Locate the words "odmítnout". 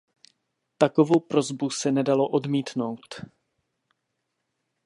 2.29-3.05